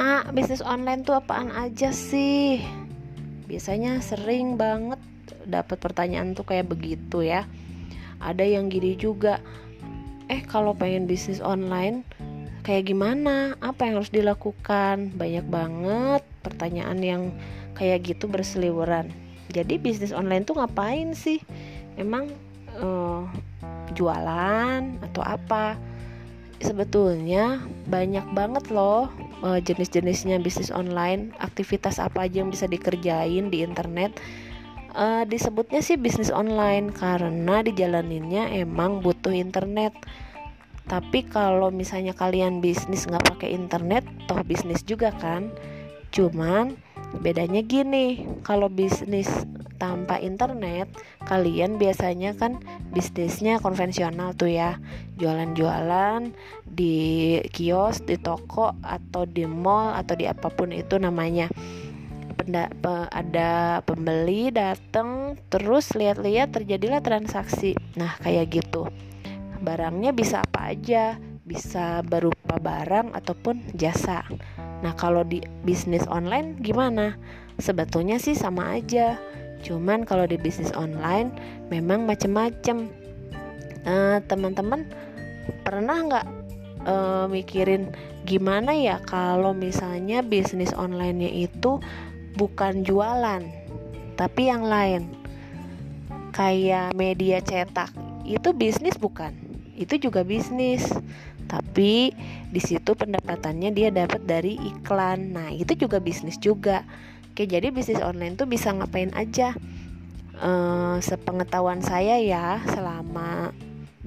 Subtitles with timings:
[0.00, 2.64] Mak, bisnis online tuh apaan aja sih?
[3.44, 4.96] Biasanya sering banget
[5.44, 7.44] dapat pertanyaan tuh kayak begitu ya.
[8.16, 9.44] Ada yang gini juga.
[10.32, 12.08] Eh, kalau pengen bisnis online
[12.64, 13.60] kayak gimana?
[13.60, 15.12] Apa yang harus dilakukan?
[15.20, 17.22] Banyak banget pertanyaan yang
[17.76, 19.12] kayak gitu berseliweran.
[19.52, 21.44] Jadi bisnis online tuh ngapain sih?
[22.00, 22.32] Emang
[22.80, 23.28] uh,
[23.92, 24.80] jualan
[25.12, 25.76] atau apa?
[26.60, 29.08] Sebetulnya banyak banget loh
[29.40, 34.12] uh, jenis-jenisnya bisnis online, aktivitas apa aja yang bisa dikerjain di internet.
[34.90, 39.96] Uh, disebutnya sih bisnis online karena dijalaninnya emang butuh internet.
[40.84, 45.48] Tapi kalau misalnya kalian bisnis nggak pakai internet, toh bisnis juga kan.
[46.10, 46.74] Cuman
[47.22, 49.30] bedanya gini, kalau bisnis
[49.80, 50.90] tanpa internet,
[51.24, 52.58] kalian biasanya kan
[52.90, 54.76] bisnisnya konvensional tuh ya.
[55.16, 56.34] Jualan-jualan
[56.66, 61.48] di kios di toko atau di mall atau di apa pun itu namanya.
[62.34, 67.78] Penda, pe, ada pembeli datang terus lihat-lihat terjadilah transaksi.
[67.94, 68.90] Nah kayak gitu.
[69.60, 71.20] Barangnya bisa apa aja?
[71.44, 74.24] Bisa berupa barang ataupun jasa.
[74.80, 77.20] Nah kalau di bisnis online gimana?
[77.60, 79.20] Sebetulnya sih sama aja
[79.60, 81.32] Cuman kalau di bisnis online
[81.68, 82.88] memang macem-macem.
[83.84, 84.84] Nah, teman-teman
[85.64, 86.26] pernah nggak
[86.84, 87.92] uh, mikirin
[88.28, 91.80] gimana ya kalau misalnya bisnis onlinenya itu
[92.36, 93.42] bukan jualan,
[94.14, 95.08] tapi yang lain,
[96.36, 97.90] kayak media cetak
[98.28, 99.32] itu bisnis bukan?
[99.74, 100.86] Itu juga bisnis,
[101.50, 102.14] tapi
[102.52, 105.34] di situ pendapatannya dia dapat dari iklan.
[105.34, 106.86] Nah, itu juga bisnis juga.
[107.30, 109.54] Oke, jadi bisnis online tuh bisa ngapain aja?
[110.34, 113.54] Uh, sepengetahuan saya ya, selama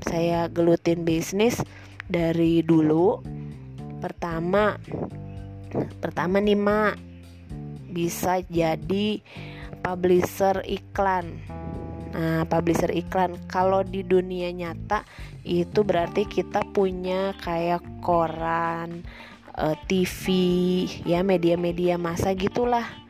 [0.03, 1.63] saya gelutin bisnis
[2.03, 3.23] dari dulu,
[4.03, 4.75] pertama,
[6.03, 6.99] pertama nih mak,
[7.95, 9.23] bisa jadi
[9.79, 11.39] publisher iklan.
[12.11, 15.07] Nah, publisher iklan kalau di dunia nyata
[15.47, 19.07] itu berarti kita punya kayak koran,
[19.55, 20.23] eh, TV,
[21.07, 23.02] ya media-media masa gitulah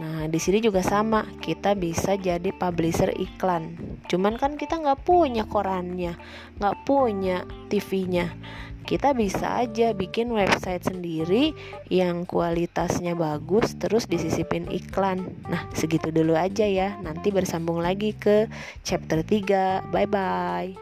[0.00, 3.76] Nah, di sini juga sama, kita bisa jadi publisher iklan.
[4.08, 6.16] Cuman kan kita nggak punya korannya,
[6.56, 8.32] nggak punya TV-nya.
[8.80, 11.52] Kita bisa aja bikin website sendiri
[11.92, 15.36] yang kualitasnya bagus, terus disisipin iklan.
[15.52, 16.96] Nah, segitu dulu aja ya.
[17.04, 18.48] Nanti bersambung lagi ke
[18.80, 19.84] chapter 3.
[19.92, 20.72] Bye bye.